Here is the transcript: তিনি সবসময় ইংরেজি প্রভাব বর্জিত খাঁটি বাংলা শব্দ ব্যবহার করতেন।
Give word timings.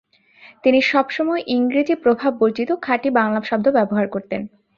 তিনি 0.63 0.79
সবসময় 0.83 1.41
ইংরেজি 1.47 1.95
প্রভাব 1.95 2.31
বর্জিত 2.39 2.69
খাঁটি 2.81 3.09
বাংলা 3.09 3.39
শব্দ 3.41 3.65
ব্যবহার 3.71 4.07
করতেন। 4.09 4.41